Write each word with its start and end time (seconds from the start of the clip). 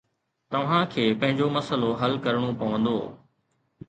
توهان 0.53 0.83
کي 0.91 1.03
پنهنجو 1.19 1.47
مسئلو 1.57 1.89
حل 2.01 2.13
ڪرڻو 2.25 2.49
پوندو 2.59 2.97